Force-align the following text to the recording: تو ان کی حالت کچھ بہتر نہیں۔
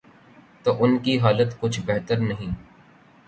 تو 0.63 0.71
ان 0.83 0.97
کی 0.99 1.19
حالت 1.19 1.59
کچھ 1.59 1.79
بہتر 1.85 2.17
نہیں۔ 2.19 2.51